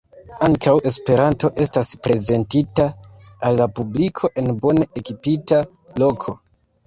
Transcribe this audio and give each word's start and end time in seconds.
Ankaŭ 0.45 0.71
Esperanto 0.89 1.49
estas 1.65 1.91
prezentita 2.07 2.87
al 3.49 3.57
la 3.61 3.67
publiko 3.81 4.33
en 4.43 4.49
bone 4.63 4.87
ekipita 5.03 5.63
loko. 6.05 6.35